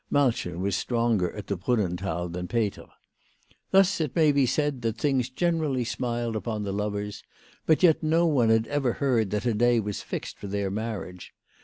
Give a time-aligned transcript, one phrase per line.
[0.09, 2.87] Malchen was stronger at the Brun nenthal than Peter.
[3.69, 7.21] Thus it may be said that things generally smiled upon the lovers.
[7.67, 11.35] But yet no one had ever heard that a day was fixed for their marriage.